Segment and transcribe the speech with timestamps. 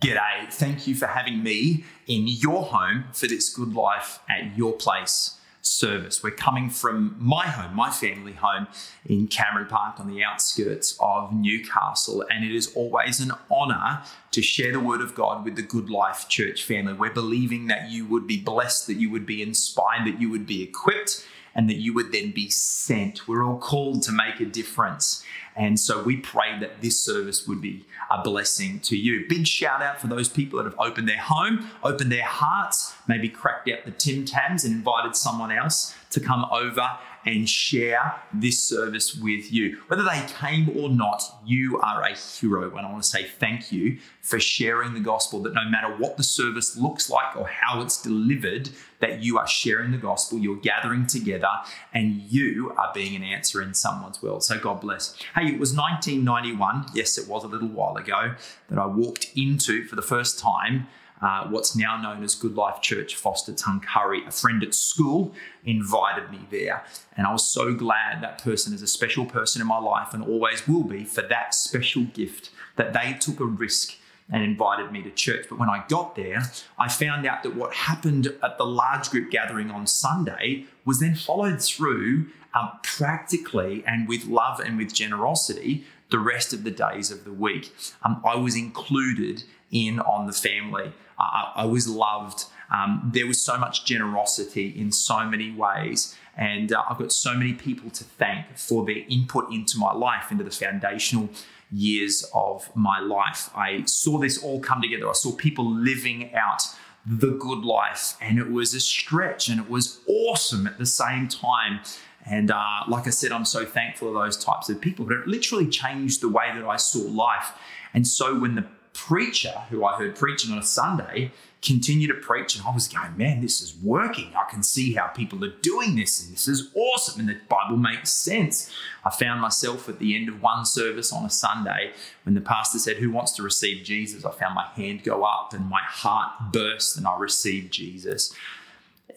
[0.00, 0.48] G'day.
[0.52, 5.38] Thank you for having me in your home for this Good Life at Your Place
[5.60, 6.22] service.
[6.22, 8.68] We're coming from my home, my family home
[9.04, 14.40] in Cameron Park on the outskirts of Newcastle, and it is always an honour to
[14.40, 16.92] share the Word of God with the Good Life Church family.
[16.92, 20.46] We're believing that you would be blessed, that you would be inspired, that you would
[20.46, 21.26] be equipped,
[21.58, 23.26] and that you would then be sent.
[23.26, 25.24] We're all called to make a difference.
[25.56, 29.26] And so we pray that this service would be a blessing to you.
[29.28, 33.28] Big shout out for those people that have opened their home, opened their hearts, maybe
[33.28, 36.96] cracked out the Tim Tams and invited someone else to come over
[37.26, 39.78] and share this service with you.
[39.88, 42.76] Whether they came or not, you are a hero.
[42.76, 46.16] And I want to say thank you for sharing the gospel that no matter what
[46.16, 50.56] the service looks like or how it's delivered, that you are sharing the gospel, you're
[50.56, 51.48] gathering together,
[51.94, 54.42] and you are being an answer in someone's world.
[54.44, 55.14] So God bless.
[55.34, 58.34] Hey, it was 1991, yes, it was a little while ago,
[58.68, 60.88] that I walked into for the first time
[61.20, 64.26] uh, what's now known as Good Life Church, Forster Tuncurry.
[64.26, 65.34] A friend at school
[65.64, 66.84] invited me there.
[67.16, 70.22] And I was so glad that person is a special person in my life and
[70.22, 73.96] always will be for that special gift that they took a risk
[74.30, 75.46] and invited me to church.
[75.48, 76.42] But when I got there,
[76.78, 81.14] I found out that what happened at the large group gathering on Sunday was then
[81.14, 87.10] followed through um, practically and with love and with generosity the rest of the days
[87.10, 87.74] of the week.
[88.02, 90.92] Um, I was included in on the family.
[91.18, 92.44] I, I was loved.
[92.70, 96.16] Um, there was so much generosity in so many ways.
[96.36, 100.30] And uh, I've got so many people to thank for their input into my life,
[100.30, 101.30] into the foundational
[101.72, 103.50] years of my life.
[103.54, 105.08] I saw this all come together.
[105.08, 106.62] I saw people living out
[107.04, 111.26] the good life, and it was a stretch and it was awesome at the same
[111.26, 111.80] time.
[112.24, 115.06] And uh, like I said, I'm so thankful of those types of people.
[115.06, 117.52] But it literally changed the way that I saw life.
[117.94, 118.66] And so when the
[118.98, 121.30] preacher who I heard preaching on a Sunday
[121.62, 124.32] continue to preach, and I was going, man, this is working.
[124.36, 127.76] I can see how people are doing this, and this is awesome, and the Bible
[127.76, 128.72] makes sense.
[129.04, 131.92] I found myself at the end of one service on a Sunday
[132.24, 134.24] when the pastor said, Who wants to receive Jesus?
[134.24, 138.34] I found my hand go up, and my heart burst, and I received Jesus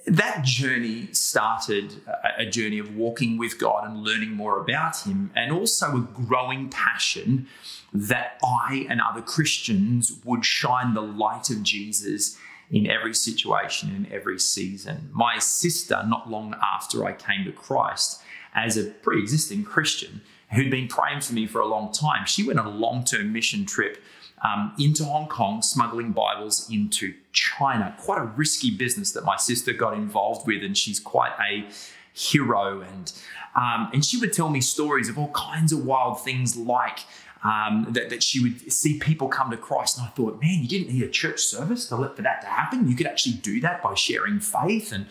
[0.05, 2.01] that journey started
[2.37, 6.69] a journey of walking with God and learning more about Him, and also a growing
[6.69, 7.47] passion
[7.93, 12.37] that I and other Christians would shine the light of Jesus
[12.71, 15.09] in every situation, in every season.
[15.11, 18.21] My sister, not long after I came to Christ,
[18.55, 20.21] as a pre existing Christian
[20.53, 23.31] who'd been praying for me for a long time, she went on a long term
[23.31, 24.01] mission trip
[24.43, 27.95] um, into Hong Kong, smuggling Bibles into China.
[27.99, 31.67] Quite a risky business that my sister got involved with, and she's quite a
[32.13, 32.81] hero.
[32.81, 33.11] And
[33.55, 36.99] um, and she would tell me stories of all kinds of wild things, like
[37.43, 39.97] um, that, that she would see people come to Christ.
[39.97, 42.47] And I thought, man, you didn't need a church service to let for that to
[42.47, 42.87] happen.
[42.87, 45.07] You could actually do that by sharing faith and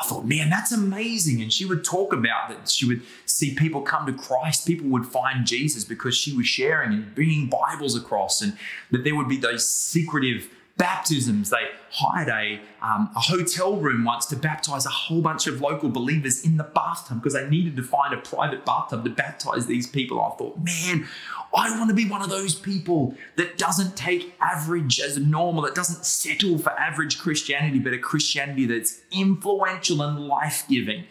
[0.00, 1.42] I thought, man, that's amazing.
[1.42, 2.70] And she would talk about that.
[2.70, 4.66] She would see people come to Christ.
[4.66, 8.56] People would find Jesus because she was sharing and bringing Bibles across, and
[8.90, 10.48] that there would be those secretive
[10.80, 11.50] baptisms.
[11.50, 15.90] They hired a, um, a hotel room once to baptize a whole bunch of local
[15.90, 19.86] believers in the bathtub because they needed to find a private bathtub to baptize these
[19.86, 20.22] people.
[20.22, 21.06] I thought, man,
[21.54, 25.74] I want to be one of those people that doesn't take average as normal, that
[25.74, 31.04] doesn't settle for average Christianity, but a Christianity that's influential and life giving.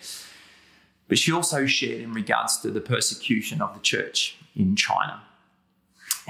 [1.10, 5.24] But she also shared in regards to the persecution of the church in China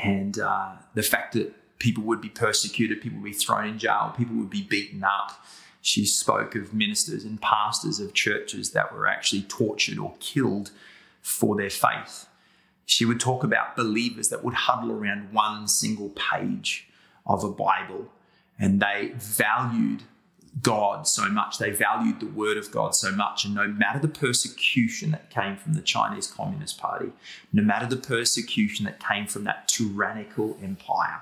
[0.02, 4.14] and uh, the fact that people would be persecuted, people would be thrown in jail,
[4.18, 5.46] people would be beaten up.
[5.81, 10.72] She spoke of ministers and pastors of churches that were actually tortured or killed
[11.22, 12.25] for their faith.
[12.90, 16.88] She would talk about believers that would huddle around one single page
[17.26, 18.10] of a Bible
[18.58, 20.04] and they valued
[20.64, 21.60] God so much.
[21.60, 23.46] They valued the word of God so much.
[23.46, 27.12] And no matter the persecution that came from the Chinese Communist Party,
[27.54, 31.22] no matter the persecution that came from that tyrannical empire,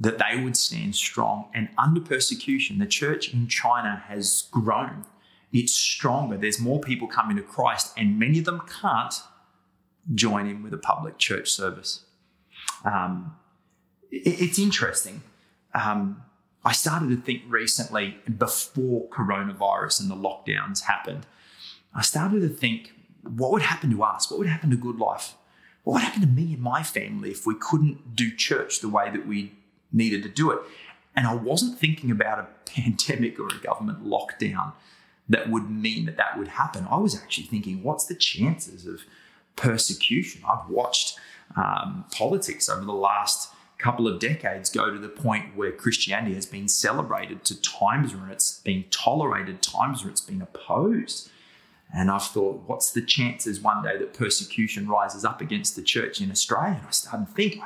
[0.00, 1.50] that they would stand strong.
[1.54, 5.04] And under persecution, the church in China has grown.
[5.52, 6.36] It's stronger.
[6.36, 9.14] There's more people coming to Christ, and many of them can't
[10.12, 12.04] join in with a public church service.
[12.84, 13.36] Um,
[14.10, 15.22] it, it's interesting.
[15.74, 16.22] Um,
[16.64, 21.26] I started to think recently, before coronavirus and the lockdowns happened,
[21.94, 22.92] I started to think,
[23.22, 24.30] what would happen to us?
[24.30, 25.34] What would happen to good life?
[25.84, 29.10] What would happen to me and my family if we couldn't do church the way
[29.10, 29.52] that we
[29.94, 30.58] needed to do it.
[31.16, 34.72] And I wasn't thinking about a pandemic or a government lockdown
[35.28, 36.86] that would mean that that would happen.
[36.90, 39.02] I was actually thinking, what's the chances of
[39.56, 40.42] persecution?
[40.48, 41.18] I've watched
[41.56, 46.46] um, politics over the last couple of decades go to the point where Christianity has
[46.46, 51.30] been celebrated to times when it's been tolerated, times where it's been opposed.
[51.94, 56.20] And I've thought, what's the chances one day that persecution rises up against the church
[56.20, 56.76] in Australia?
[56.78, 57.60] And I started to think,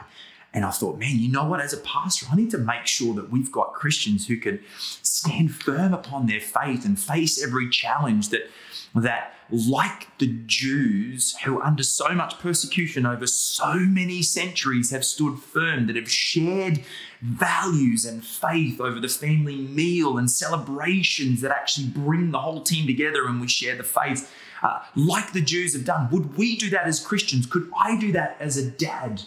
[0.54, 1.60] and I thought, man, you know what?
[1.60, 4.60] As a pastor, I need to make sure that we've got Christians who can
[5.02, 8.48] stand firm upon their faith and face every challenge that
[8.94, 15.38] that like the Jews who under so much persecution over so many centuries have stood
[15.38, 16.82] firm that have shared
[17.20, 22.86] values and faith over the family meal and celebrations that actually bring the whole team
[22.86, 26.08] together and we share the faith uh, like the Jews have done.
[26.10, 27.46] Would we do that as Christians?
[27.46, 29.22] Could I do that as a dad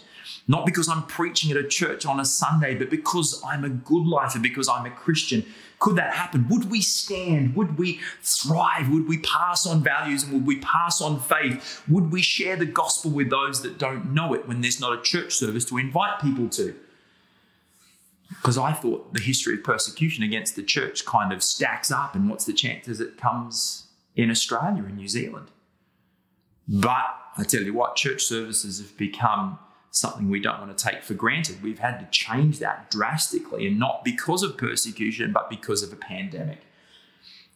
[0.52, 4.06] not because I'm preaching at a church on a Sunday, but because I'm a good
[4.06, 5.46] lifer, because I'm a Christian.
[5.78, 6.46] Could that happen?
[6.50, 7.56] Would we stand?
[7.56, 8.90] Would we thrive?
[8.90, 11.82] Would we pass on values and would we pass on faith?
[11.88, 15.00] Would we share the gospel with those that don't know it when there's not a
[15.00, 16.76] church service to invite people to?
[18.28, 22.28] Because I thought the history of persecution against the church kind of stacks up, and
[22.28, 25.48] what's the chances it comes in Australia and New Zealand?
[26.68, 29.58] But I tell you what, church services have become
[29.92, 31.62] something we don't want to take for granted.
[31.62, 35.96] We've had to change that drastically, and not because of persecution, but because of a
[35.96, 36.62] pandemic.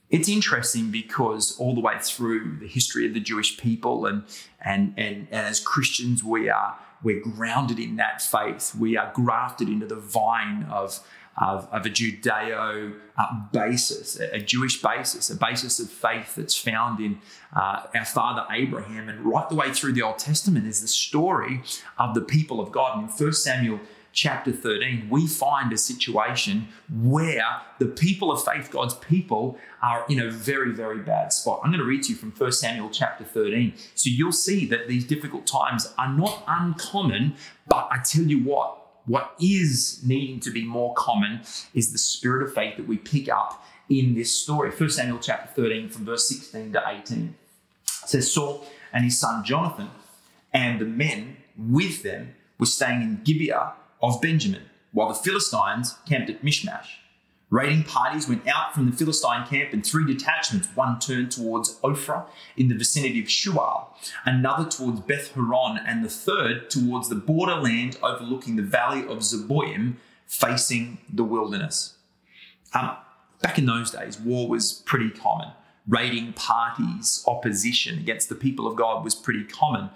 [0.08, 4.22] It's interesting because all the way through the history of the Jewish people, and
[4.60, 8.74] and and, and as Christians, we are we're grounded in that faith.
[8.78, 11.00] We are grafted into the vine of
[11.38, 16.56] of, of a Judeo uh, basis, a, a, Jewish basis, a basis of faith that's
[16.56, 17.20] found in
[17.54, 19.08] uh, our father Abraham.
[19.08, 21.62] And right the way through the Old Testament is the story
[21.98, 22.98] of the people of God.
[22.98, 23.80] In 1 Samuel
[24.16, 30.18] chapter 13, we find a situation where the people of faith, God's people, are in
[30.18, 31.60] a very, very bad spot.
[31.62, 33.74] I'm going to read to you from 1 Samuel chapter 13.
[33.94, 37.36] So you'll see that these difficult times are not uncommon,
[37.68, 38.75] but I tell you what,
[39.06, 41.40] what is needing to be more common
[41.74, 44.70] is the spirit of faith that we pick up in this story.
[44.70, 47.34] 1 Samuel chapter 13, from verse 16 to 18.
[47.84, 49.90] Says, Saul and his son Jonathan
[50.52, 53.72] and the men with them were staying in Gibeah
[54.02, 54.62] of Benjamin,
[54.92, 57.00] while the Philistines camped at Michmash.
[57.48, 60.68] Raiding parties went out from the Philistine camp in three detachments.
[60.74, 62.26] One turned towards Ophrah
[62.56, 63.86] in the vicinity of Shual,
[64.24, 69.94] another towards Beth Horon, and the third towards the borderland overlooking the valley of Zeboim,
[70.26, 71.94] facing the wilderness.
[72.74, 72.96] Um,
[73.40, 75.52] back in those days, war was pretty common.
[75.86, 79.90] Raiding parties, opposition against the people of God was pretty common.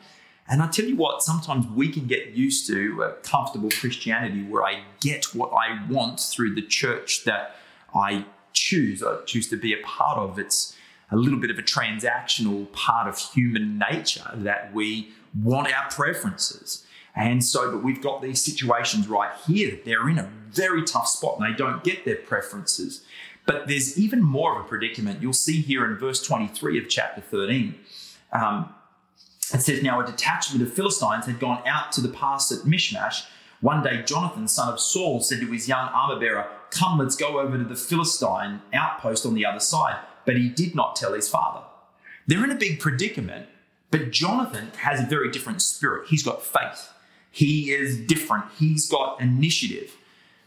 [0.50, 4.64] And I tell you what, sometimes we can get used to a comfortable Christianity where
[4.64, 7.54] I get what I want through the church that
[7.94, 10.40] I choose, I choose to be a part of.
[10.40, 10.76] It's
[11.12, 16.84] a little bit of a transactional part of human nature that we want our preferences.
[17.14, 19.78] And so, but we've got these situations right here.
[19.84, 23.04] They're in a very tough spot and they don't get their preferences.
[23.46, 25.22] But there's even more of a predicament.
[25.22, 27.74] You'll see here in verse 23 of chapter 13.
[28.32, 28.74] Um,
[29.54, 33.26] it says, Now a detachment of Philistines had gone out to the pass at Mishmash.
[33.60, 37.40] One day, Jonathan, son of Saul, said to his young armor bearer, Come, let's go
[37.40, 39.98] over to the Philistine outpost on the other side.
[40.24, 41.64] But he did not tell his father.
[42.26, 43.48] They're in a big predicament,
[43.90, 46.08] but Jonathan has a very different spirit.
[46.08, 46.92] He's got faith,
[47.30, 49.96] he is different, he's got initiative.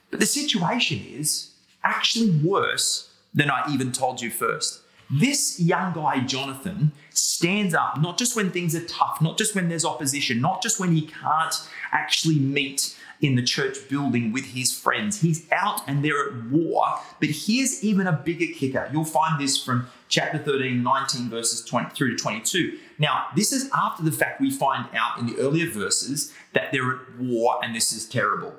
[0.10, 1.52] But the situation is
[1.84, 4.83] actually worse than I even told you first.
[5.20, 9.70] This young guy, Jonathan, stands up not just when things are tough, not just when
[9.70, 11.54] there's opposition, not just when he can't
[11.92, 15.22] actually meet in the church building with his friends.
[15.22, 17.00] He's out and they're at war.
[17.20, 18.90] But here's even a bigger kicker.
[18.92, 22.80] You'll find this from chapter 13, 19 verses 20 through to 22.
[22.98, 26.92] Now, this is after the fact we find out in the earlier verses that they're
[26.92, 28.56] at war and this is terrible.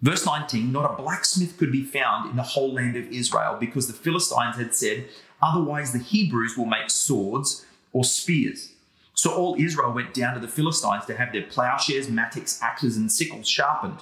[0.00, 3.86] Verse 19, not a blacksmith could be found in the whole land of Israel because
[3.86, 5.08] the Philistines had said,
[5.44, 8.72] Otherwise, the Hebrews will make swords or spears.
[9.12, 13.12] So all Israel went down to the Philistines to have their plowshares, mattocks, axes, and
[13.12, 14.00] sickles sharpened.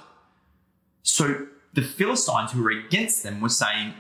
[1.03, 3.95] So the Philistines who were against them were saying,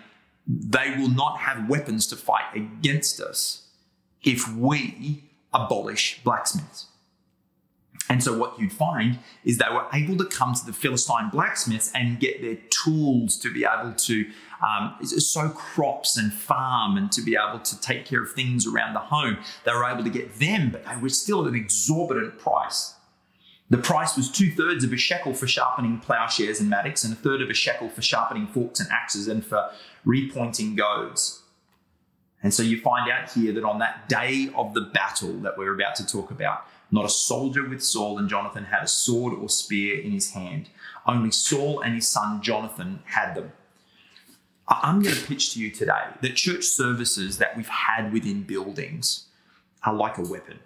[0.46, 3.66] they will not have weapons to fight against us
[4.22, 6.86] if we abolish blacksmiths.
[8.12, 11.90] And so what you'd find is they were able to come to the Philistine blacksmiths
[11.94, 14.30] and get their tools to be able to
[14.62, 18.92] um, sow crops and farm and to be able to take care of things around
[18.92, 19.38] the home.
[19.64, 22.96] They were able to get them, but they were still at an exorbitant price.
[23.70, 27.16] The price was two thirds of a shekel for sharpening plowshares and mattocks, and a
[27.16, 29.70] third of a shekel for sharpening forks and axes and for
[30.06, 31.40] repointing goads.
[32.42, 35.72] And so you find out here that on that day of the battle that we're
[35.74, 39.48] about to talk about, not a soldier with Saul and Jonathan had a sword or
[39.48, 40.68] spear in his hand.
[41.06, 43.52] Only Saul and his son Jonathan had them.
[44.68, 49.26] I'm going to pitch to you today that church services that we've had within buildings
[49.84, 50.60] are like a weapon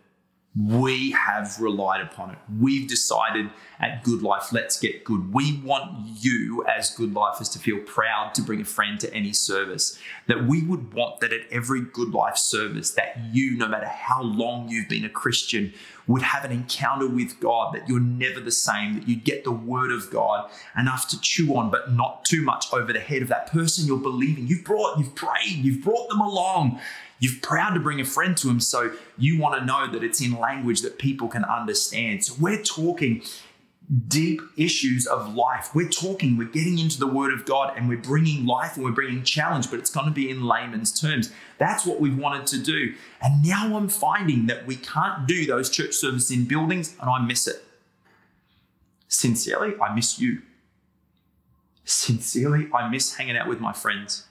[0.58, 2.38] we have relied upon it.
[2.58, 5.34] We've decided at Good Life, let's get good.
[5.34, 9.34] We want you as Good Lifers to feel proud to bring a friend to any
[9.34, 9.98] service.
[10.28, 14.22] That we would want that at every Good Life service, that you, no matter how
[14.22, 15.74] long you've been a Christian,
[16.06, 19.52] would have an encounter with God, that you're never the same, that you get the
[19.52, 20.48] word of God
[20.78, 23.98] enough to chew on, but not too much over the head of that person you're
[23.98, 24.46] believing.
[24.46, 26.80] You've brought, you've prayed, you've brought them along.
[27.18, 30.20] You're proud to bring a friend to him, so you want to know that it's
[30.20, 32.24] in language that people can understand.
[32.24, 33.22] So we're talking
[34.08, 35.74] deep issues of life.
[35.74, 38.90] We're talking, we're getting into the Word of God and we're bringing life and we're
[38.90, 41.32] bringing challenge, but it's going to be in layman's terms.
[41.58, 42.94] That's what we've wanted to do.
[43.22, 47.20] And now I'm finding that we can't do those church services in buildings and I
[47.24, 47.64] miss it.
[49.08, 50.42] Sincerely, I miss you.
[51.84, 54.26] Sincerely, I miss hanging out with my friends.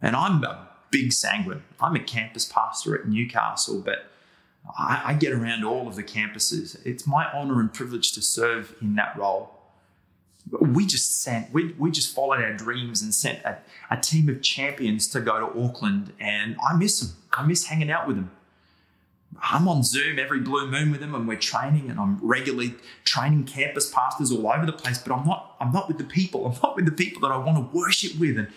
[0.00, 1.62] And I'm a big sanguine.
[1.80, 4.10] I'm a campus pastor at Newcastle, but
[4.78, 6.84] I, I get around all of the campuses.
[6.84, 9.56] It's my honor and privilege to serve in that role.
[10.50, 13.58] We just sent, we, we just followed our dreams and sent a,
[13.90, 17.16] a team of champions to go to Auckland, and I miss them.
[17.32, 18.30] I miss hanging out with them.
[19.42, 23.44] I'm on Zoom every blue moon with them and we're training and I'm regularly training
[23.44, 26.46] campus pastors all over the place, but I'm not I'm not with the people.
[26.46, 28.48] I'm not with the people that I want to worship with and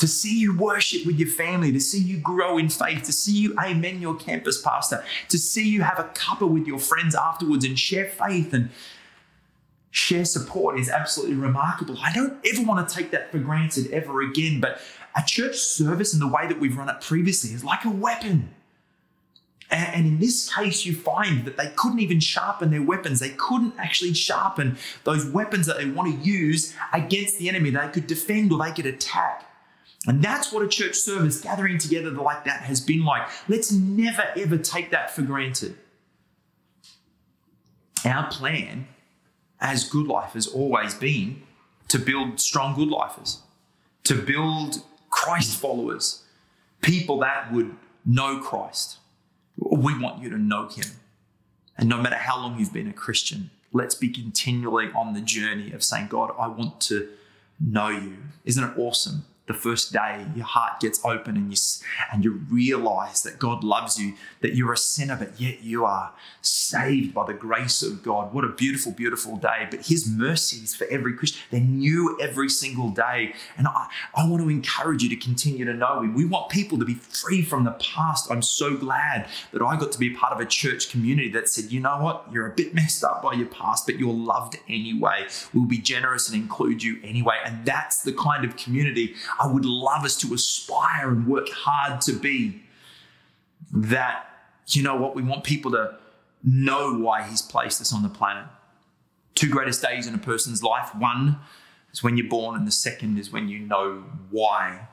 [0.00, 3.36] to see you worship with your family, to see you grow in faith, to see
[3.36, 7.66] you amen your campus pastor, to see you have a cuppa with your friends afterwards
[7.66, 8.70] and share faith and
[9.90, 11.98] share support is absolutely remarkable.
[12.02, 14.80] I don't ever want to take that for granted ever again, but
[15.14, 18.54] a church service and the way that we've run it previously is like a weapon.
[19.70, 23.20] And in this case, you find that they couldn't even sharpen their weapons.
[23.20, 27.70] They couldn't actually sharpen those weapons that they want to use against the enemy.
[27.70, 29.49] They could defend or they could attack.
[30.06, 33.28] And that's what a church service gathering together like that has been like.
[33.48, 35.76] Let's never ever take that for granted.
[38.04, 38.88] Our plan
[39.60, 41.42] as Good Life has always been
[41.88, 43.42] to build strong Good Lifers,
[44.04, 46.24] to build Christ followers,
[46.80, 47.76] people that would
[48.06, 48.98] know Christ.
[49.58, 50.86] We want you to know Him.
[51.76, 55.72] And no matter how long you've been a Christian, let's be continually on the journey
[55.72, 57.08] of saying, God, I want to
[57.60, 58.16] know you.
[58.46, 61.56] Isn't it awesome the first day your heart gets open and you
[62.12, 66.12] and you realize that God loves you, that you're a sinner, but yet you are
[66.40, 68.32] saved by the grace of God.
[68.32, 69.66] What a beautiful, beautiful day.
[69.68, 73.34] But His mercies for every Christian, they're new every single day.
[73.58, 76.14] And I, I want to encourage you to continue to know Him.
[76.14, 78.30] We want people to be free from the past.
[78.30, 81.72] I'm so glad that I got to be part of a church community that said,
[81.72, 85.26] you know what, you're a bit messed up by your past, but you're loved anyway.
[85.52, 87.38] We'll be generous and include you anyway.
[87.44, 92.02] And that's the kind of community I would love us to aspire and work hard
[92.02, 92.62] to be.
[93.72, 94.26] That,
[94.68, 95.96] you know what, we want people to
[96.44, 98.44] know why He's placed us on the planet.
[99.34, 101.38] Two greatest days in a person's life one
[101.92, 104.88] is when you're born, and the second is when you know why.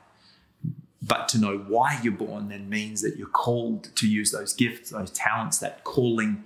[1.02, 4.92] But to know why you're born then means that you're called to use those gifts,
[4.92, 6.44] those talents, that calling,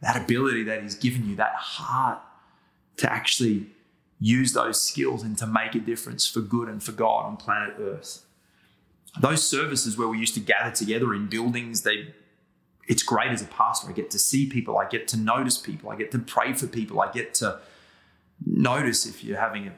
[0.00, 2.20] that ability that He's given you, that heart
[2.96, 3.66] to actually
[4.20, 7.74] use those skills and to make a difference for good and for God on planet
[7.78, 8.24] Earth.
[9.20, 12.14] Those services where we used to gather together in buildings, they
[12.88, 13.88] it's great as a pastor.
[13.88, 16.66] I get to see people, I get to notice people, I get to pray for
[16.66, 17.58] people, I get to
[18.44, 19.74] notice if you're having an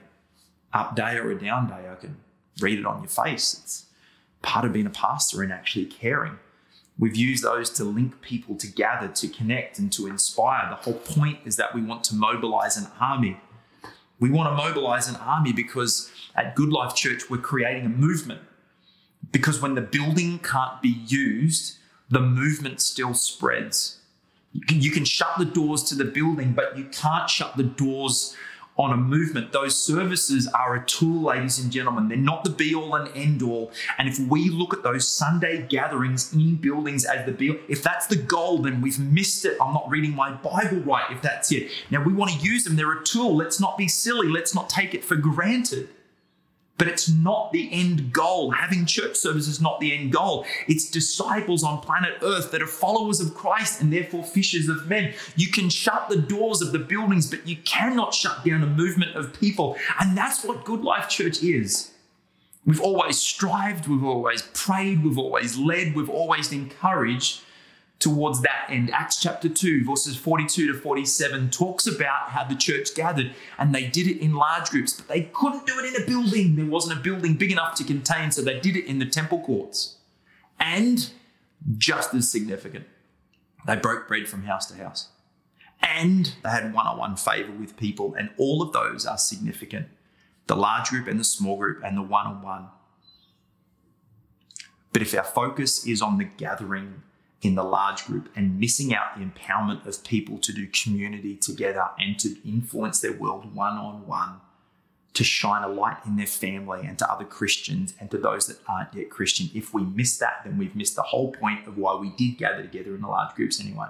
[0.72, 2.16] up day or a down day, I can
[2.60, 3.60] read it on your face.
[3.62, 3.86] It's
[4.42, 6.38] part of being a pastor and actually caring.
[6.98, 10.68] We've used those to link people together, to connect and to inspire.
[10.68, 13.40] The whole point is that we want to mobilize an army
[14.20, 18.40] we want to mobilize an army because at Good Life Church, we're creating a movement.
[19.32, 21.76] Because when the building can't be used,
[22.08, 23.98] the movement still spreads.
[24.52, 28.34] You can, shut the doors to the building, but you can't shut the doors
[28.78, 29.52] on a movement.
[29.52, 32.08] Those services are a tool, ladies and gentlemen.
[32.08, 33.72] They're not the be all and end all.
[33.98, 37.82] And if we look at those Sunday gatherings in buildings as the be all, if
[37.82, 39.58] that's the goal, then we've missed it.
[39.60, 41.70] I'm not reading my Bible right if that's it.
[41.90, 42.76] Now we want to use them.
[42.76, 43.36] They're a tool.
[43.36, 44.28] Let's not be silly.
[44.28, 45.88] Let's not take it for granted.
[46.78, 48.52] But it's not the end goal.
[48.52, 50.46] Having church service is not the end goal.
[50.68, 55.12] It's disciples on planet Earth that are followers of Christ and therefore fishers of men.
[55.34, 59.16] You can shut the doors of the buildings, but you cannot shut down a movement
[59.16, 59.76] of people.
[59.98, 61.90] And that's what Good Life Church is.
[62.64, 67.40] We've always strived, we've always prayed, we've always led, we've always encouraged
[67.98, 68.90] towards that end.
[68.92, 73.86] Acts chapter 2, verses 42 to 47, talks about how the church gathered and they
[73.86, 76.56] did it in large groups, but they couldn't do it in a building.
[76.56, 79.40] There wasn't a building big enough to contain, so they did it in the temple
[79.40, 79.96] courts.
[80.60, 81.10] And
[81.76, 82.86] just as significant,
[83.66, 85.08] they broke bread from house to house.
[85.80, 89.86] And they had one on one favor with people, and all of those are significant
[90.48, 92.68] the large group and the small group and the one on one.
[94.92, 97.02] But if our focus is on the gathering
[97.42, 101.88] in the large group and missing out the empowerment of people to do community together
[101.98, 104.40] and to influence their world one on one,
[105.14, 108.58] to shine a light in their family and to other Christians and to those that
[108.66, 109.50] aren't yet Christian.
[109.54, 112.62] If we miss that, then we've missed the whole point of why we did gather
[112.62, 113.88] together in the large groups anyway.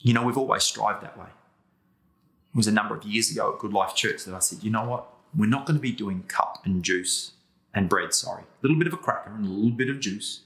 [0.00, 1.26] You know, we've always strived that way.
[1.26, 4.70] It was a number of years ago at Good Life Church that I said, you
[4.70, 5.08] know what?
[5.34, 7.32] We're not going to be doing cup and juice
[7.72, 8.42] and bread, sorry.
[8.42, 10.40] A little bit of a cracker and a little bit of juice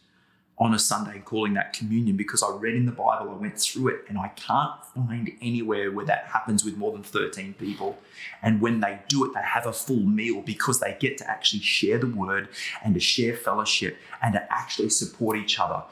[0.58, 3.88] on a Sunday calling that communion because I read in the Bible, I went through
[3.88, 7.98] it, and I can't find anywhere where that happens with more than 13 people.
[8.42, 11.60] And when they do it, they have a full meal because they get to actually
[11.60, 12.48] share the word
[12.82, 15.82] and to share fellowship and to actually support each other.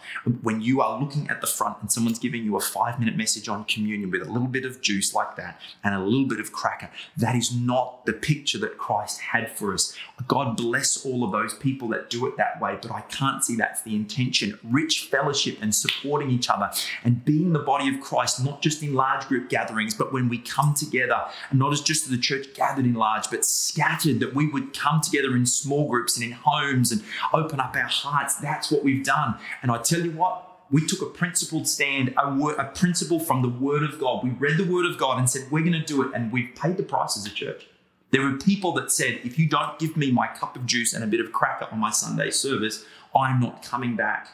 [0.43, 3.49] When you are looking at the front and someone's giving you a five minute message
[3.49, 6.53] on communion with a little bit of juice like that and a little bit of
[6.53, 9.95] cracker, that is not the picture that Christ had for us.
[10.27, 13.57] God bless all of those people that do it that way, but I can't see
[13.57, 16.71] that's the intention rich fellowship and supporting each other
[17.03, 20.39] and being the body of Christ, not just in large group gatherings, but when we
[20.39, 24.47] come together, and not as just the church gathered in large, but scattered, that we
[24.47, 28.37] would come together in small groups and in homes and open up our hearts.
[28.37, 29.37] That's what we've done.
[29.63, 33.43] And I tell you what, we took a principled stand, a, word, a principle from
[33.43, 34.25] the Word of God.
[34.25, 36.15] We read the Word of God and said, We're going to do it.
[36.15, 37.67] And we've paid the price as a church.
[38.11, 41.05] There were people that said, If you don't give me my cup of juice and
[41.05, 42.85] a bit of cracker on my Sunday service,
[43.15, 44.29] I'm not coming back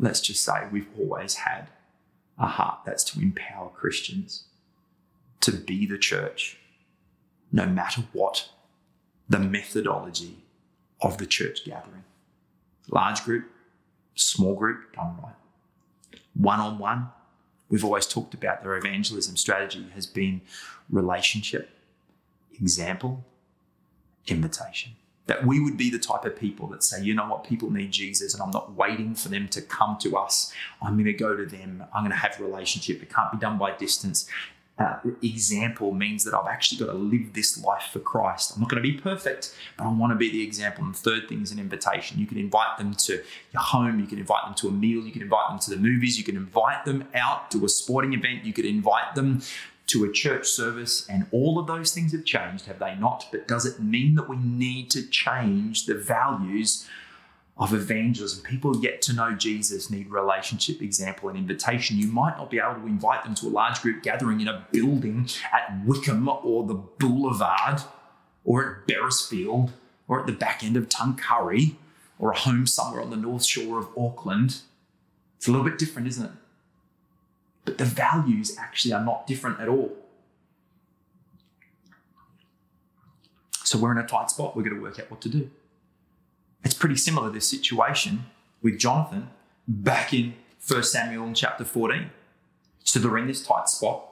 [0.00, 1.68] let's just say we've always had
[2.38, 4.44] a heart that's to empower Christians
[5.42, 6.58] to be the church,
[7.52, 8.48] no matter what
[9.28, 10.38] the methodology
[11.00, 12.04] of the church gathering.
[12.88, 13.44] Large group,
[14.14, 15.34] small group, done right.
[16.34, 17.08] One on one,
[17.68, 20.40] we've always talked about their evangelism strategy has been
[20.88, 21.70] relationship,
[22.58, 23.24] example,
[24.26, 24.92] invitation
[25.26, 27.92] that we would be the type of people that say, you know what, people need
[27.92, 30.52] Jesus, and I'm not waiting for them to come to us.
[30.82, 31.84] I'm going to go to them.
[31.94, 33.02] I'm going to have a relationship.
[33.02, 34.28] It can't be done by distance.
[34.80, 38.54] Uh, example means that I've actually got to live this life for Christ.
[38.54, 40.84] I'm not going to be perfect, but I want to be the example.
[40.84, 42.18] And the third thing is an invitation.
[42.18, 45.12] You can invite them to your home, you can invite them to a meal, you
[45.12, 48.46] can invite them to the movies, you can invite them out to a sporting event,
[48.46, 49.42] you could invite them
[49.90, 53.26] to a church service, and all of those things have changed, have they not?
[53.30, 56.88] But does it mean that we need to change the values
[57.56, 58.44] of evangelism?
[58.44, 61.98] People yet to know Jesus need relationship, example, and invitation.
[61.98, 64.66] You might not be able to invite them to a large group gathering in a
[64.70, 67.82] building at Wickham or the Boulevard
[68.44, 69.70] or at Beresfield
[70.06, 71.74] or at the back end of Tuncurry
[72.18, 74.60] or a home somewhere on the north shore of Auckland.
[75.36, 76.32] It's a little bit different, isn't it?
[77.64, 79.92] But the values actually are not different at all.
[83.64, 84.56] So we're in a tight spot.
[84.56, 85.50] We're going to work out what to do.
[86.64, 88.26] It's pretty similar this situation
[88.62, 89.30] with Jonathan
[89.68, 90.34] back in
[90.66, 92.10] 1 Samuel chapter 14.
[92.82, 94.06] So they're in this tight spot.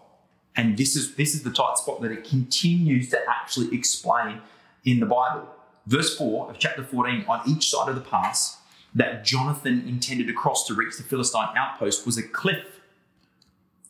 [0.54, 4.40] And this is this is the tight spot that it continues to actually explain
[4.84, 5.48] in the Bible.
[5.86, 8.58] Verse 4 of chapter 14, on each side of the pass
[8.94, 12.77] that Jonathan intended to cross to reach the Philistine outpost was a cliff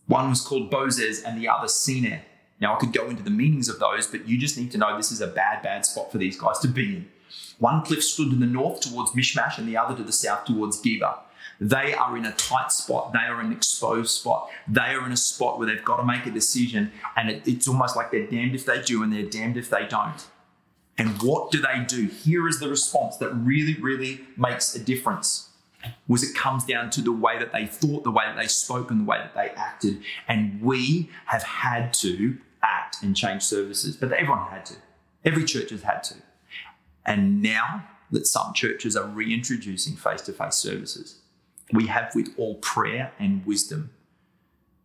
[0.09, 2.21] one was called Bozez and the other Seneh.
[2.61, 4.97] Now, I could go into the meanings of those, but you just need to know
[4.97, 7.09] this is a bad, bad spot for these guys to be in.
[7.59, 10.83] One cliff stood to the north towards Mishmash and the other to the south towards
[10.83, 11.19] Geba.
[11.61, 13.13] They are in a tight spot.
[13.13, 14.49] They are in an exposed spot.
[14.67, 17.69] They are in a spot where they've got to make a decision, and it, it's
[17.69, 20.27] almost like they're damned if they do and they're damned if they don't.
[20.97, 22.07] And what do they do?
[22.07, 25.48] Here is the response that really, really makes a difference
[26.07, 28.91] was it comes down to the way that they thought, the way that they spoke,
[28.91, 30.01] and the way that they acted.
[30.27, 34.75] And we have had to act and change services, but everyone had to.
[35.25, 36.15] Every church has had to.
[37.05, 41.21] And now that some churches are reintroducing face to face services,
[41.73, 43.91] we have with all prayer and wisdom,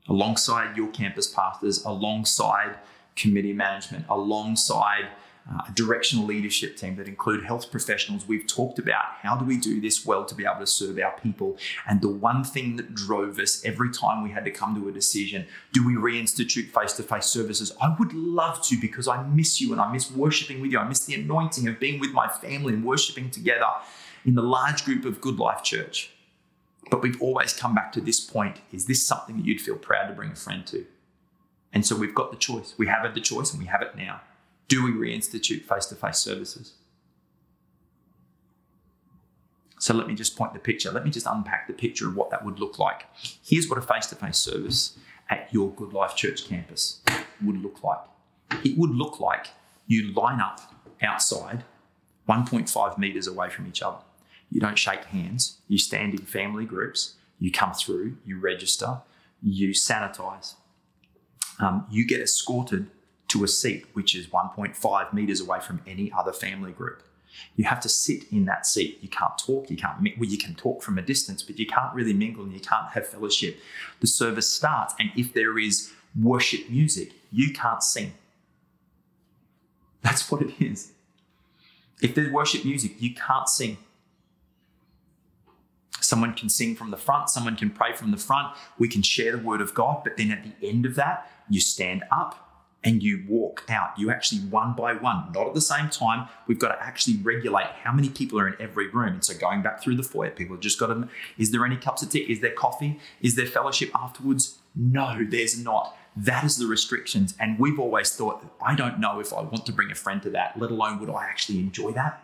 [0.07, 2.77] alongside your campus pastors, alongside
[3.15, 5.09] committee management, alongside
[5.51, 8.27] uh, a directional leadership team that include health professionals.
[8.27, 11.11] We've talked about how do we do this well to be able to serve our
[11.19, 11.57] people.
[11.87, 14.91] And the one thing that drove us every time we had to come to a
[14.91, 17.73] decision do we reinstitute face to face services?
[17.81, 20.79] I would love to because I miss you and I miss worshiping with you.
[20.79, 23.65] I miss the anointing of being with my family and worshiping together.
[24.25, 26.11] in the large group of Good Life Church.
[26.89, 30.07] But we've always come back to this point is this something that you'd feel proud
[30.07, 30.85] to bring a friend to?
[31.73, 32.75] And so we've got the choice.
[32.77, 34.21] We have had the choice and we have it now.
[34.73, 36.73] Do we reinstitute face to face services?
[39.77, 40.91] So let me just point the picture.
[40.91, 43.05] Let me just unpack the picture of what that would look like.
[43.45, 44.97] Here's what a face to face service
[45.29, 47.01] at your Good Life Church campus
[47.45, 47.99] would look like.
[48.65, 49.49] It would look like
[49.85, 50.59] you line up
[51.03, 51.65] outside
[52.27, 53.99] 1.5 meters away from each other.
[54.49, 59.01] You don't shake hands, you stand in family groups, you come through, you register,
[59.39, 60.55] you sanitize.
[61.59, 62.87] Um, you get escorted
[63.33, 67.01] to a seat which is 1.5 meters away from any other family group.
[67.55, 68.99] You have to sit in that seat.
[69.01, 69.71] You can't talk.
[69.71, 69.99] You can't.
[70.19, 72.89] Well, you can talk from a distance, but you can't really mingle and you can't
[72.91, 73.59] have fellowship.
[74.01, 75.91] The service starts, and if there is
[76.21, 78.13] worship music, you can't sing.
[80.03, 80.91] That's what it is.
[82.03, 83.77] If there's worship music, you can't sing.
[86.01, 88.55] Someone can sing from the front, someone can pray from the front.
[88.77, 91.59] We can share the word of God, but then at the end of that, you
[91.59, 92.42] stand up
[92.83, 93.97] and you walk out.
[93.97, 96.27] You actually one by one, not at the same time.
[96.47, 99.13] We've got to actually regulate how many people are in every room.
[99.13, 101.77] And so going back through the foyer, people have just got to, is there any
[101.77, 102.19] cups of tea?
[102.19, 102.99] Is there coffee?
[103.21, 104.59] Is there fellowship afterwards?
[104.75, 105.95] No, there's not.
[106.15, 107.35] That is the restrictions.
[107.39, 110.29] And we've always thought, I don't know if I want to bring a friend to
[110.31, 112.23] that, let alone would I actually enjoy that.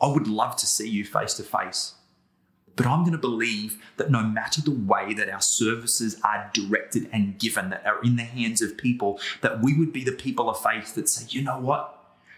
[0.00, 1.94] I would love to see you face to face.
[2.78, 7.10] But I'm going to believe that no matter the way that our services are directed
[7.12, 10.48] and given, that are in the hands of people, that we would be the people
[10.48, 11.96] of faith that say, you know what?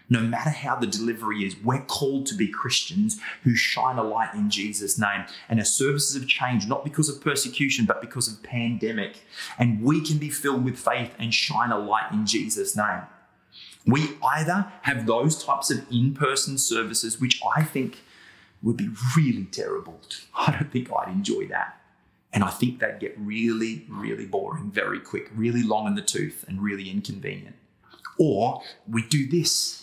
[0.09, 4.33] No matter how the delivery is, we're called to be Christians who shine a light
[4.33, 5.25] in Jesus' name.
[5.47, 9.21] And our services have changed, not because of persecution, but because of pandemic.
[9.59, 13.01] And we can be filled with faith and shine a light in Jesus' name.
[13.85, 17.99] We either have those types of in person services, which I think
[18.63, 19.99] would be really terrible.
[20.35, 21.77] I don't think I'd enjoy that.
[22.33, 26.45] And I think they'd get really, really boring very quick, really long in the tooth,
[26.47, 27.57] and really inconvenient.
[28.17, 29.80] Or we do this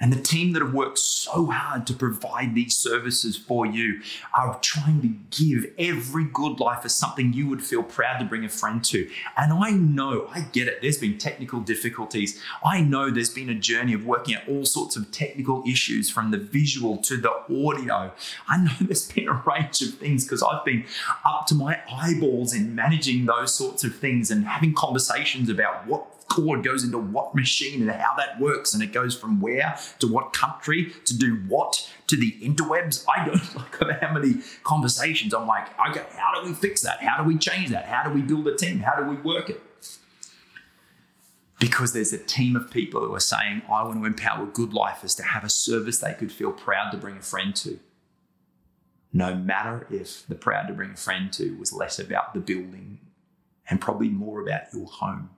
[0.00, 4.00] and the team that have worked so hard to provide these services for you
[4.36, 8.44] are trying to give every good life as something you would feel proud to bring
[8.44, 9.08] a friend to.
[9.36, 12.42] And I know, I get it, there's been technical difficulties.
[12.64, 16.32] I know there's been a journey of working out all sorts of technical issues from
[16.32, 18.12] the visual to the audio.
[18.48, 20.84] I know there's been a range of things because I've been
[21.24, 26.13] up to my eyeballs in managing those sorts of things and having conversations about what
[26.28, 30.08] cord goes into what machine and how that works, and it goes from where to
[30.08, 33.04] what country to do what to the interwebs.
[33.08, 37.02] I don't like how many conversations I'm like, okay, how do we fix that?
[37.02, 37.86] How do we change that?
[37.86, 38.80] How do we build a team?
[38.80, 39.60] How do we work it?
[41.60, 45.14] Because there's a team of people who are saying, I want to empower good lifers
[45.16, 47.78] to have a service they could feel proud to bring a friend to.
[49.12, 52.98] No matter if the proud to bring a friend to was less about the building
[53.70, 55.30] and probably more about your home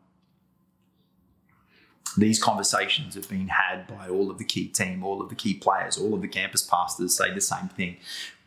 [2.17, 5.55] these conversations have been had by all of the key team, all of the key
[5.55, 7.97] players, all of the campus pastors say the same thing.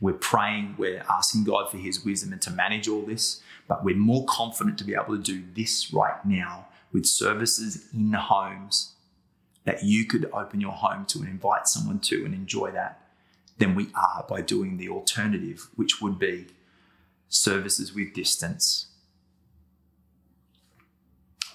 [0.01, 3.95] We're praying, we're asking God for His wisdom and to manage all this, but we're
[3.95, 8.93] more confident to be able to do this right now with services in homes
[9.65, 13.01] that you could open your home to and invite someone to and enjoy that
[13.60, 16.47] than we are by doing the alternative, which would be
[17.27, 18.88] services with distance.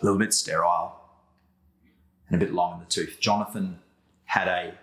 [0.01, 1.04] A little bit sterile,
[2.35, 3.19] and a bit long in the tooth.
[3.21, 3.79] Jonathan
[4.27, 4.75] had a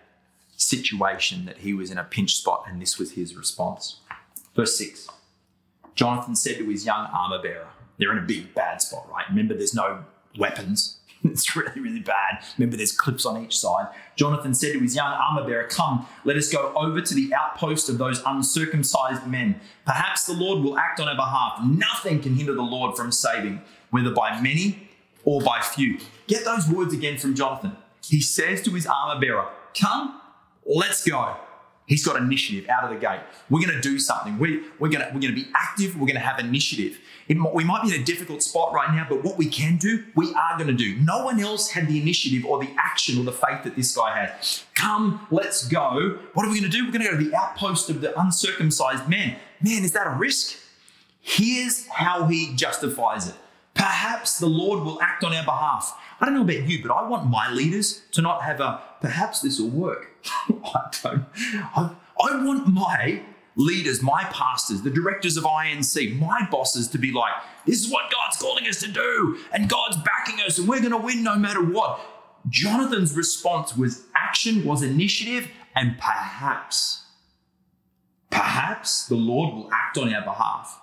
[0.56, 3.98] situation that he was in a pinch spot, and this was his response.
[4.56, 5.10] Verse 6
[5.94, 9.26] Jonathan said to his young armor bearer, They're in a big bad spot, right?
[9.30, 10.06] Remember, there's no
[10.40, 10.98] weapons.
[11.26, 12.44] it's really, really bad.
[12.58, 13.88] Remember, there's clips on each side.
[14.16, 17.90] Jonathan said to his young armor bearer, Come, let us go over to the outpost
[17.90, 19.60] of those uncircumcised men.
[19.86, 21.60] Perhaps the Lord will act on our behalf.
[21.64, 24.88] Nothing can hinder the Lord from saving, whether by many
[25.26, 26.00] or by few.
[26.28, 27.76] Get those words again from Jonathan.
[28.04, 29.48] He says to his armor bearer,
[29.80, 30.20] Come,
[30.66, 31.36] let's go.
[31.92, 33.20] He's got initiative out of the gate.
[33.50, 34.40] We're going to do something.
[34.40, 35.96] We, we're going to, we're going to be active.
[35.96, 37.00] We're going to have initiative.
[37.28, 40.06] It, we might be in a difficult spot right now, but what we can do,
[40.16, 40.96] we are going to do.
[41.02, 44.18] No one else had the initiative or the action or the faith that this guy
[44.18, 44.36] had.
[44.74, 46.18] Come, let's go.
[46.34, 46.86] What are we going to do?
[46.86, 49.36] We're going to go to the outpost of the uncircumcised man.
[49.62, 50.58] Man, is that a risk?
[51.20, 53.36] Here's how he justifies it.
[53.82, 55.98] Perhaps the Lord will act on our behalf.
[56.20, 59.41] I don't know about you, but I want my leaders to not have a perhaps
[59.41, 60.12] this will work.
[60.50, 61.26] I don't.
[61.76, 63.24] I, I want my
[63.56, 67.34] leaders, my pastors, the directors of INC, my bosses to be like,
[67.65, 70.91] this is what God's calling us to do, and God's backing us, and we're going
[70.91, 72.00] to win no matter what.
[72.50, 77.02] Jonathan's response was action, was initiative, and perhaps
[78.32, 80.80] Perhaps the Lord will act on our behalf.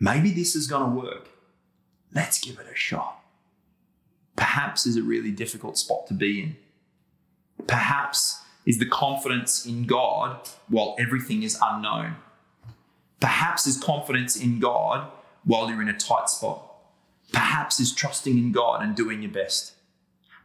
[0.00, 1.28] Maybe this is going to work.
[2.16, 3.20] Let's give it a shot.
[4.36, 6.56] Perhaps is a really difficult spot to be in.
[7.66, 12.16] Perhaps is the confidence in God while everything is unknown.
[13.20, 15.10] Perhaps is confidence in God
[15.44, 16.62] while you're in a tight spot.
[17.32, 19.74] Perhaps is trusting in God and doing your best.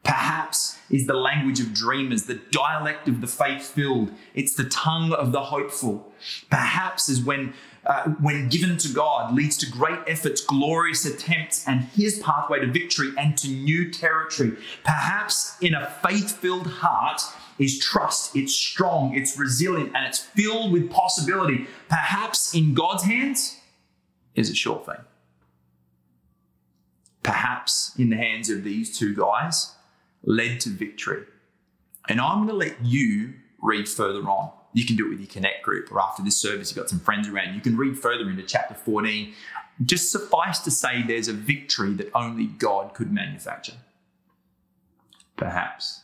[0.04, 4.12] Perhaps is the language of dreamers, the dialect of the faith filled.
[4.34, 6.12] It's the tongue of the hopeful.
[6.50, 7.54] Perhaps is when,
[7.92, 12.68] uh, when given to God, leads to great efforts, glorious attempts, and his pathway to
[12.68, 14.54] victory and to new territory.
[14.86, 17.22] Perhaps in a faith filled heart
[17.60, 18.34] is trust.
[18.34, 21.68] It's strong, it's resilient, and it's filled with possibility.
[21.90, 23.60] Perhaps in God's hands
[24.36, 25.04] is a sure thing.
[27.24, 29.76] Perhaps in the hands of these two guys
[30.24, 31.24] led to victory.
[32.08, 34.52] And I'm going to let you read further on.
[34.74, 37.00] You can do it with your Connect group, or after this service, you've got some
[37.00, 37.56] friends around.
[37.56, 39.34] You can read further into chapter 14.
[39.84, 43.78] Just suffice to say, there's a victory that only God could manufacture.
[45.36, 46.02] Perhaps,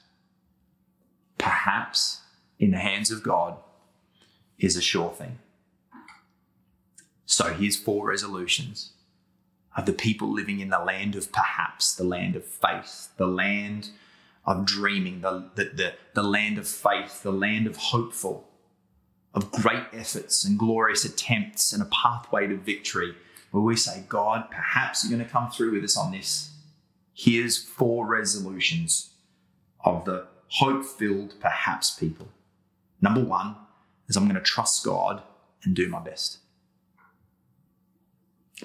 [1.37, 2.21] perhaps
[2.59, 3.57] in the hands of God
[4.57, 5.37] is a sure thing.
[7.25, 8.93] So here's four resolutions
[9.75, 13.91] of the people living in the land of perhaps, the land of faith, the land
[14.45, 18.47] of dreaming, the, the, the, the land of faith, the land of hopeful,
[19.37, 23.13] of great efforts and glorious attempts and a pathway to victory,
[23.51, 26.49] where we say, God, perhaps you're going to come through with us on this.
[27.13, 29.11] Here's four resolutions
[29.85, 32.29] of the hope filled, perhaps people.
[32.99, 33.55] Number one
[34.09, 35.21] is I'm going to trust God
[35.63, 36.39] and do my best.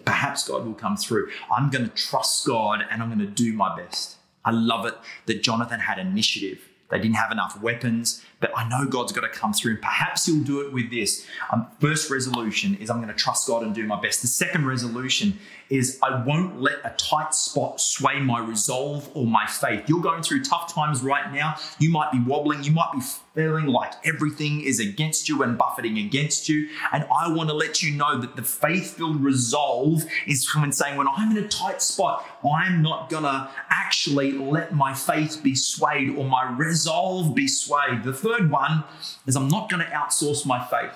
[0.06, 1.28] Perhaps God will come through.
[1.54, 4.16] I'm going to trust God and I'm going to do my best.
[4.42, 4.94] I love it
[5.26, 6.66] that Jonathan had initiative.
[6.90, 9.72] They didn't have enough weapons, but I know God's got to come through.
[9.72, 11.24] And perhaps He'll do it with this.
[11.50, 14.20] Um, first resolution is I'm going to trust God and do my best.
[14.20, 15.38] The second resolution
[15.70, 19.85] is I won't let a tight spot sway my resolve or my faith.
[19.88, 21.55] You're going through tough times right now.
[21.78, 22.62] You might be wobbling.
[22.64, 23.00] You might be
[23.35, 26.68] feeling like everything is against you and buffeting against you.
[26.92, 30.96] And I want to let you know that the faith filled resolve is from saying,
[30.96, 35.55] when I'm in a tight spot, I'm not going to actually let my faith be
[35.55, 38.02] swayed or my resolve be swayed.
[38.02, 38.85] The third one
[39.27, 40.95] is I'm not going to outsource my faith.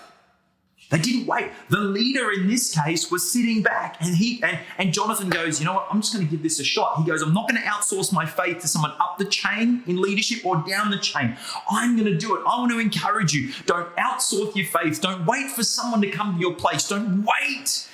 [0.89, 1.51] They didn't wait.
[1.69, 5.67] The leader in this case was sitting back and he and, and Jonathan goes, you
[5.67, 6.99] know what, I'm just going to give this a shot.
[6.99, 10.01] He goes, I'm not going to outsource my faith to someone up the chain in
[10.01, 11.37] leadership or down the chain.
[11.69, 12.43] I'm going to do it.
[12.47, 13.53] I want to encourage you.
[13.67, 15.01] Don't outsource your faith.
[15.01, 16.87] Don't wait for someone to come to your place.
[16.87, 17.89] Don't wait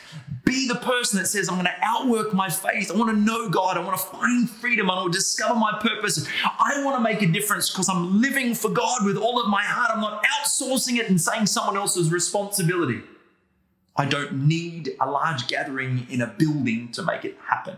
[0.53, 2.91] be the person that says, I'm going to outwork my faith.
[2.91, 3.77] I want to know God.
[3.77, 4.91] I want to find freedom.
[4.91, 6.27] I want to discover my purpose.
[6.45, 9.63] I want to make a difference because I'm living for God with all of my
[9.63, 9.91] heart.
[9.95, 13.01] I'm not outsourcing it and saying someone else's responsibility.
[13.97, 17.77] I don't need a large gathering in a building to make it happen.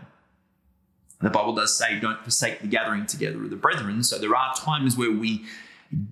[1.21, 4.03] The Bible does say, don't forsake the gathering together of the brethren.
[4.03, 5.45] So there are times where we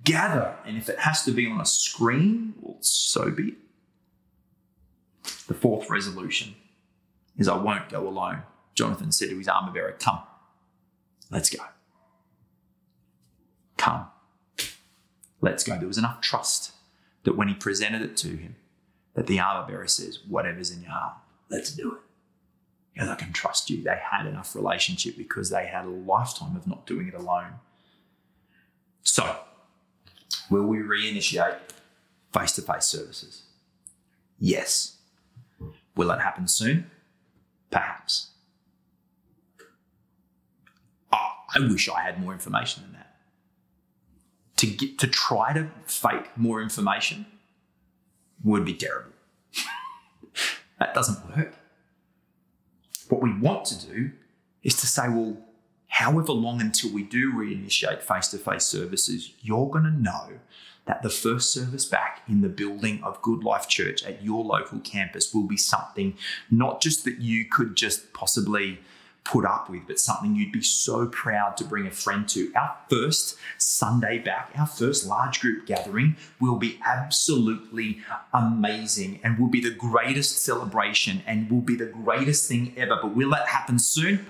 [0.02, 3.54] gather, and if it has to be on a screen, well, so be it.
[5.46, 6.54] The fourth resolution
[7.36, 8.42] is I won't go alone.
[8.74, 10.20] Jonathan said to his armor bearer, Come,
[11.30, 11.62] let's go.
[13.76, 14.06] Come,
[15.40, 15.78] let's go.
[15.78, 16.72] There was enough trust
[17.24, 18.56] that when he presented it to him,
[19.14, 21.16] that the armor bearer says, Whatever's in your heart,
[21.48, 22.00] let's do it.
[22.92, 23.82] Because I can trust you.
[23.82, 27.54] They had enough relationship because they had a lifetime of not doing it alone.
[29.02, 29.36] So,
[30.48, 31.56] will we reinitiate
[32.32, 33.42] face to face services?
[34.38, 34.93] Yes.
[35.96, 36.90] Will that happen soon?
[37.70, 38.30] Perhaps.
[41.12, 43.16] Oh, I wish I had more information than that.
[44.56, 47.26] To get to try to fake more information
[48.42, 49.12] would be terrible.
[50.78, 51.54] that doesn't work.
[53.08, 54.12] What we want to do
[54.62, 55.36] is to say, well,
[55.88, 60.40] however long until we do reinitiate face to face services, you're going to know
[60.86, 64.80] that the first service back in the building of Good Life Church at your local
[64.80, 66.16] campus will be something
[66.50, 68.80] not just that you could just possibly
[69.24, 72.52] put up with, but something you'd be so proud to bring a friend to.
[72.54, 78.02] Our first Sunday back, our first large group gathering will be absolutely
[78.34, 82.98] amazing and will be the greatest celebration and will be the greatest thing ever.
[83.00, 84.26] But will that happen soon?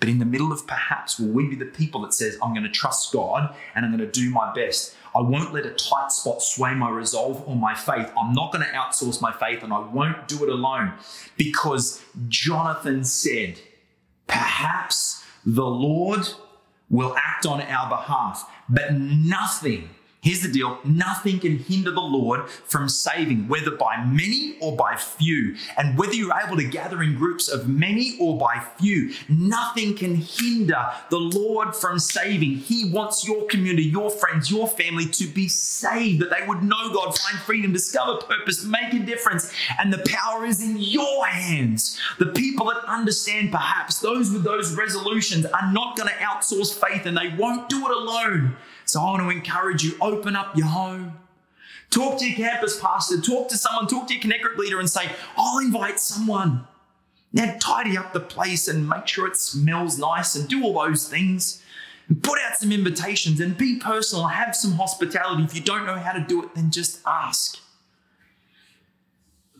[0.00, 2.64] But in the middle of perhaps, will we be the people that says, I'm going
[2.64, 4.96] to trust God and I'm going to do my best?
[5.14, 8.10] I won't let a tight spot sway my resolve or my faith.
[8.18, 10.94] I'm not going to outsource my faith and I won't do it alone
[11.36, 13.60] because Jonathan said,
[14.26, 16.26] perhaps the Lord
[16.88, 19.90] will act on our behalf, but nothing
[20.22, 24.96] Here's the deal nothing can hinder the Lord from saving, whether by many or by
[24.96, 25.56] few.
[25.78, 30.16] And whether you're able to gather in groups of many or by few, nothing can
[30.16, 32.56] hinder the Lord from saving.
[32.56, 36.92] He wants your community, your friends, your family to be saved, that they would know
[36.92, 39.50] God, find freedom, discover purpose, make a difference.
[39.78, 41.98] And the power is in your hands.
[42.18, 47.06] The people that understand, perhaps, those with those resolutions are not going to outsource faith
[47.06, 48.56] and they won't do it alone.
[48.90, 51.16] So I want to encourage you open up your home.
[51.90, 54.90] Talk to your campus pastor, talk to someone, talk to your Connect Group leader and
[54.90, 56.66] say, I'll invite someone.
[57.32, 61.08] Now tidy up the place and make sure it smells nice and do all those
[61.08, 61.62] things.
[62.08, 65.44] And put out some invitations and be personal, have some hospitality.
[65.44, 67.58] If you don't know how to do it, then just ask.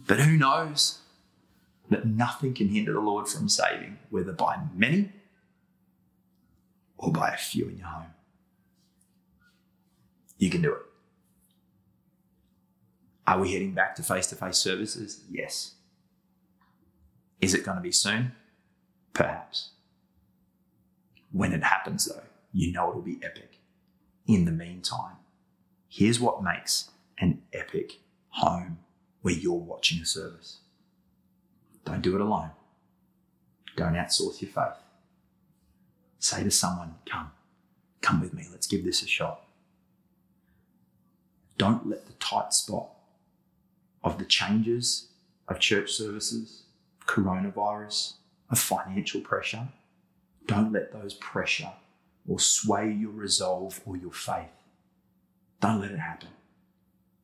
[0.09, 0.99] But who knows
[1.89, 5.13] that nothing can hinder the Lord from saving, whether by many
[6.99, 8.07] or by a few in your home.
[10.41, 10.81] You can do it.
[13.27, 15.23] Are we heading back to face to face services?
[15.31, 15.75] Yes.
[17.43, 18.33] Is it going to be soon?
[19.13, 19.73] Perhaps.
[21.31, 22.23] When it happens, though,
[22.55, 23.59] you know it'll be epic.
[24.27, 25.17] In the meantime,
[25.91, 28.01] here's what makes an epic
[28.31, 28.79] home
[29.21, 30.61] where you're watching a service.
[31.85, 32.51] Don't do it alone.
[33.77, 34.81] Don't outsource your faith.
[36.19, 37.31] Say to someone, Come,
[38.01, 39.45] come with me, let's give this a shot.
[41.61, 42.89] Don't let the tight spot
[44.03, 45.09] of the changes
[45.47, 46.63] of church services,
[47.07, 48.15] coronavirus,
[48.49, 49.69] of financial pressure,
[50.47, 51.73] don't let those pressure
[52.27, 54.49] or sway your resolve or your faith.
[55.61, 56.31] Don't let it happen.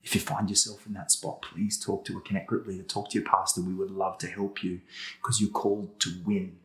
[0.02, 3.08] If you find yourself in that spot, please talk to a Connect Group leader, talk
[3.12, 3.62] to your pastor.
[3.62, 4.82] We would love to help you
[5.16, 6.58] because you're called to win.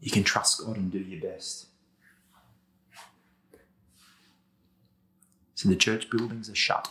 [0.00, 1.66] You can trust God and do your best.
[5.62, 6.90] So the church buildings are shut.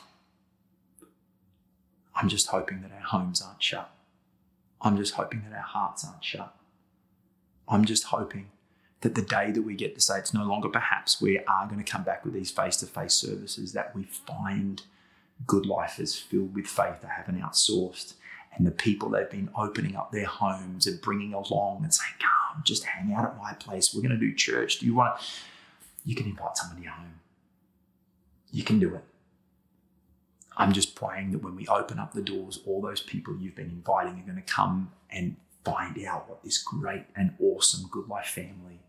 [2.15, 3.93] I'm just hoping that our homes aren't shut.
[4.79, 6.55] I'm just hoping that our hearts aren't shut.
[7.67, 8.47] I'm just hoping
[9.01, 11.83] that the day that we get to say it's no longer perhaps we are going
[11.83, 14.83] to come back with these face to face services, that we find
[15.45, 18.13] good life is filled with faith they haven't outsourced.
[18.55, 22.63] And the people they've been opening up their homes and bringing along and saying, Come,
[22.63, 23.93] just hang out at my place.
[23.93, 24.79] We're going to do church.
[24.79, 25.25] Do you want to?
[26.05, 27.15] You can invite somebody home.
[28.51, 29.03] You can do it.
[30.57, 33.69] I'm just praying that when we open up the doors, all those people you've been
[33.69, 38.27] inviting are going to come and find out what this great and awesome Good Life
[38.27, 38.79] family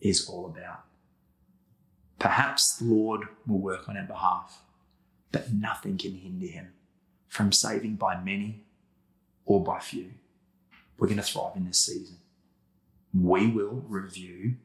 [0.00, 0.84] is all about.
[2.18, 4.62] Perhaps the Lord will work on our behalf,
[5.32, 6.68] but nothing can hinder him
[7.26, 8.62] from saving by many
[9.44, 10.12] or by few.
[10.98, 12.16] We're going to thrive in this season.
[13.14, 14.56] We will review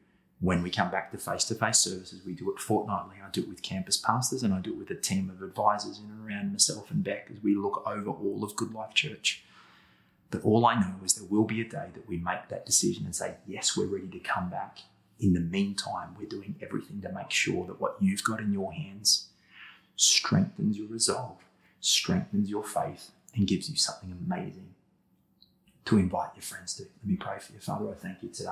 [0.44, 3.16] when we come back to face to face services, we do it fortnightly.
[3.24, 5.98] I do it with campus pastors and I do it with a team of advisors
[5.98, 9.42] in and around myself and Beck as we look over all of Good Life Church.
[10.30, 13.06] But all I know is there will be a day that we make that decision
[13.06, 14.80] and say, yes, we're ready to come back.
[15.18, 18.74] In the meantime, we're doing everything to make sure that what you've got in your
[18.74, 19.28] hands
[19.96, 21.38] strengthens your resolve,
[21.80, 24.74] strengthens your faith, and gives you something amazing
[25.86, 26.82] to invite your friends to.
[26.82, 27.60] Let me pray for you.
[27.60, 28.50] Father, I thank you today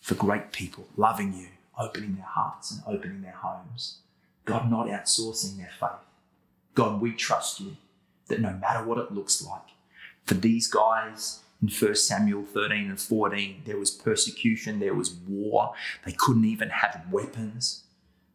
[0.00, 3.98] for great people loving you, opening their hearts and opening their homes.
[4.44, 6.06] God, not outsourcing their faith.
[6.74, 7.76] God, we trust you
[8.28, 9.62] that no matter what it looks like,
[10.24, 15.74] for these guys in 1 Samuel 13 and 14, there was persecution, there was war.
[16.06, 17.84] They couldn't even have weapons.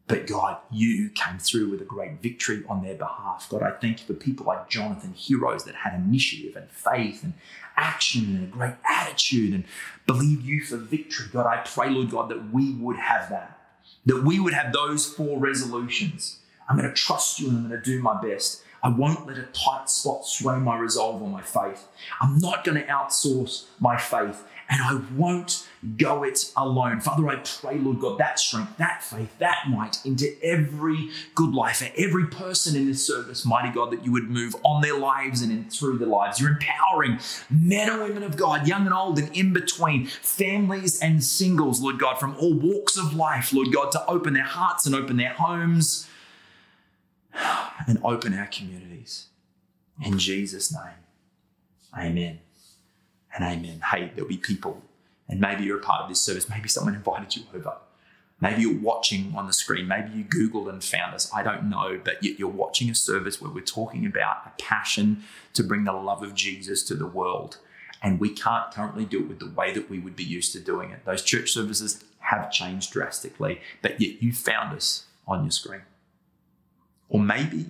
[0.08, 3.48] But God, you came through with a great victory on their behalf.
[3.50, 7.34] God, I thank you for people like Jonathan, heroes that had initiative and faith and
[7.76, 9.64] action and a great attitude and
[10.06, 11.28] believe you for victory.
[11.34, 13.60] God, I pray, Lord God, that we would have that,
[14.06, 16.40] that we would have those four resolutions.
[16.70, 18.62] I'm going to trust you and I'm going to do my best.
[18.84, 21.88] I won't let a tight spot sway my resolve or my faith.
[22.22, 27.00] I'm not going to outsource my faith and I won't go it alone.
[27.00, 31.78] Father, I pray, Lord God, that strength, that faith, that might into every good life,
[31.78, 35.42] for every person in this service, mighty God, that you would move on their lives
[35.42, 36.40] and in through their lives.
[36.40, 41.24] You're empowering men and women of God, young and old and in between, families and
[41.24, 44.96] singles, Lord God, from all walks of life, Lord God, to open their hearts and
[44.96, 46.08] open their homes
[47.88, 49.28] and open our communities.
[50.04, 51.04] In Jesus' name,
[51.98, 52.40] amen
[53.36, 53.82] and amen.
[53.92, 54.82] Hey, there'll be people,
[55.28, 56.50] and maybe you're a part of this service.
[56.50, 57.76] Maybe someone invited you over.
[58.42, 59.88] Maybe you're watching on the screen.
[59.88, 61.32] Maybe you Googled and found us.
[61.34, 65.24] I don't know, but yet you're watching a service where we're talking about a passion
[65.54, 67.58] to bring the love of Jesus to the world.
[68.04, 70.60] And we can't currently do it with the way that we would be used to
[70.60, 71.06] doing it.
[71.06, 75.84] Those church services have changed drastically, but yet you found us on your screen.
[77.08, 77.68] Or maybe,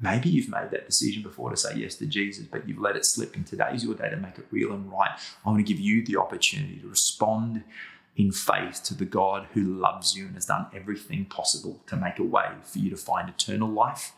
[0.00, 3.04] maybe you've made that decision before to say yes to Jesus, but you've let it
[3.04, 5.18] slip, and today's your day to make it real and right.
[5.44, 7.64] I want to give you the opportunity to respond
[8.16, 12.18] in faith to the God who loves you and has done everything possible to make
[12.18, 14.12] a way for you to find eternal life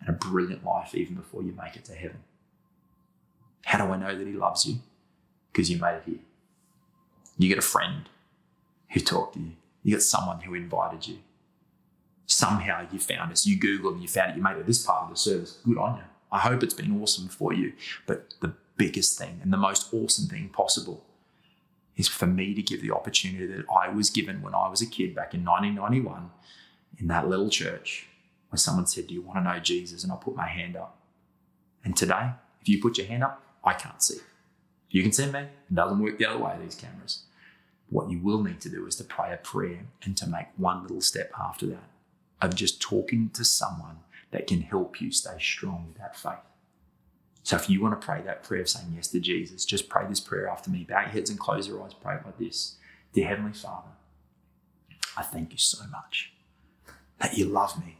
[0.00, 2.18] and a brilliant life even before you make it to heaven.
[3.64, 4.76] How do I know that He loves you?
[5.52, 6.18] Because you made it here.
[7.38, 8.08] You get a friend
[8.90, 9.52] who talked to you,
[9.82, 11.18] you get someone who invited you.
[12.26, 15.04] Somehow you found us, you Googled and you found it, you made it this part
[15.04, 15.58] of the service.
[15.64, 16.02] Good on you.
[16.30, 17.74] I hope it's been awesome for you.
[18.06, 21.04] But the biggest thing and the most awesome thing possible
[21.96, 24.86] is for me to give the opportunity that I was given when I was a
[24.86, 26.30] kid back in 1991
[26.98, 28.06] in that little church
[28.48, 30.02] when someone said, Do you want to know Jesus?
[30.04, 30.98] And I put my hand up.
[31.84, 34.18] And today, if you put your hand up, I can't see.
[34.90, 35.40] You can see me.
[35.40, 37.24] It doesn't work the other way, these cameras.
[37.88, 40.82] What you will need to do is to pray a prayer and to make one
[40.82, 41.84] little step after that
[42.42, 43.98] of just talking to someone
[44.30, 46.44] that can help you stay strong with that faith.
[47.42, 50.06] So if you want to pray that prayer of saying yes to Jesus, just pray
[50.08, 50.86] this prayer after me.
[50.88, 51.94] Bow your heads and close your eyes.
[51.94, 52.76] Pray like this.
[53.12, 53.90] Dear Heavenly Father,
[55.16, 56.32] I thank you so much
[57.18, 57.96] that you love me.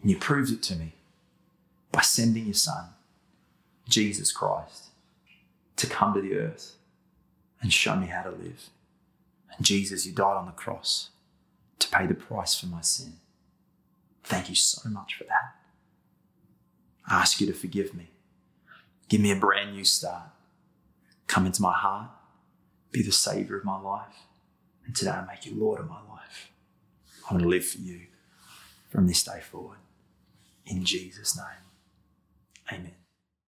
[0.00, 0.94] And you proved it to me
[1.92, 2.86] by sending your Son,
[3.88, 4.88] Jesus Christ,
[5.76, 6.74] to come to the earth
[7.60, 8.70] and show me how to live.
[9.56, 11.10] And Jesus, you died on the cross
[11.82, 13.14] to pay the price for my sin.
[14.24, 15.56] Thank you so much for that.
[17.06, 18.10] I ask you to forgive me.
[19.08, 20.30] Give me a brand new start.
[21.26, 22.10] Come into my heart.
[22.92, 24.26] Be the Savior of my life.
[24.86, 26.50] And today I make you Lord of my life.
[27.28, 28.06] I want to live for you
[28.88, 29.78] from this day forward.
[30.66, 33.01] In Jesus' name, amen.